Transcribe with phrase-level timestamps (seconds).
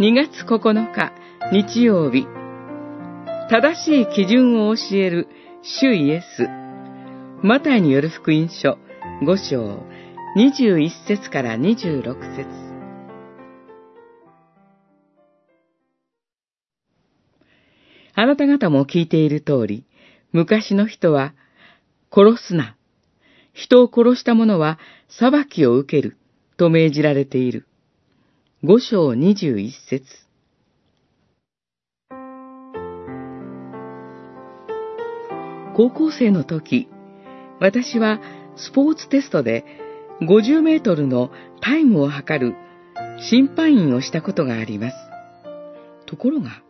[0.00, 1.12] 2月9日
[1.50, 2.28] 日曜日
[3.50, 5.26] 正しい基準を教える
[5.62, 6.46] 主イエス
[7.42, 8.78] マタイによる福音書
[9.22, 9.82] 5章
[10.36, 12.68] 21節から26節
[18.14, 19.84] あなた方も聞いている通り、
[20.32, 21.34] 昔の人は、
[22.12, 22.76] 殺すな。
[23.52, 26.16] 人を殺した者は裁きを受ける。
[26.56, 27.67] と命じられている。
[28.64, 30.02] 五章二十一節
[35.76, 36.88] 高校生の時、
[37.60, 38.20] 私は
[38.56, 39.64] スポーツテストで
[40.22, 42.56] 50メートルのタイムを測る
[43.30, 44.96] 審判員をしたことがあります。
[46.06, 46.60] ところが、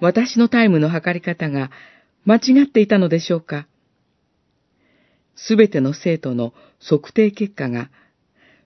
[0.00, 1.70] 私のタイムの測り方が
[2.24, 3.68] 間違っていたのでしょうか
[5.36, 7.90] すべての生徒の測定結果が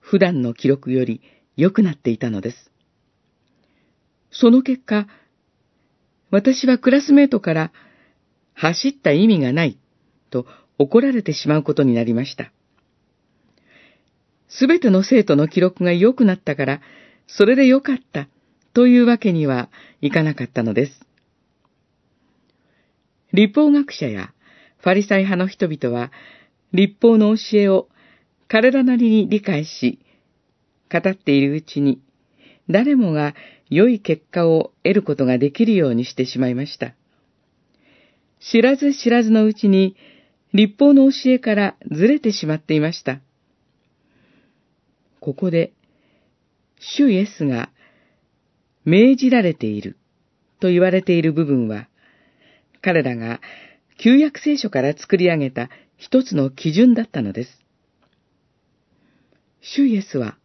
[0.00, 1.22] 普段の記録より
[1.62, 2.72] 良くなっていたのです。
[4.32, 5.06] その結果、
[6.32, 7.72] 私はクラスメートから
[8.54, 9.78] 走った意味がない
[10.30, 10.44] と
[10.78, 12.50] 怒られてしまうことになりました。
[14.48, 16.80] すべての生徒の記録が良くなったから、
[17.28, 18.26] それで良かった
[18.74, 21.00] というわけにはいかなかったのです。
[23.32, 24.32] 立法学者や
[24.78, 26.10] ファリサイ派の人々は、
[26.72, 27.88] 立法の教えを
[28.48, 30.00] 彼らなりに理解し、
[30.92, 32.02] 語っているうちに、
[32.68, 33.34] 誰もが
[33.70, 36.94] 良い結果を得ることができるようにしてしまいました。
[38.40, 39.96] 知らず知らずのうちに、
[40.52, 43.20] 立法の教えからずれてしまっていました。
[45.20, 45.72] ここで、
[46.78, 47.70] 主イエスが
[48.84, 49.96] 命じられている
[50.60, 51.88] と言われている部分は、
[52.82, 53.40] 彼らが
[53.98, 57.64] 旧約聖書から作り上げた一つの基準だったのです。
[59.60, 60.36] 主イエスは、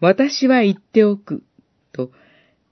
[0.00, 1.42] 私は言っておく、
[1.92, 2.10] と、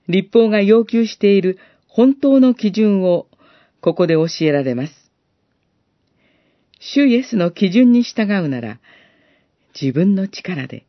[0.07, 1.57] 立法が要求している
[1.87, 3.27] 本当の基準を
[3.81, 4.93] ここで教えられます。
[6.79, 8.79] 主イエスの基準に従うなら、
[9.79, 10.85] 自分の力で、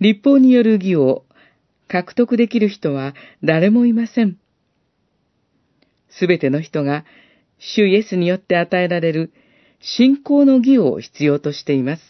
[0.00, 1.24] 立法による義を
[1.88, 4.38] 獲得できる人は誰もいません。
[6.08, 7.04] すべての人が
[7.58, 9.32] 主イエスによって与えられる
[9.80, 12.02] 信仰の義を必要としています。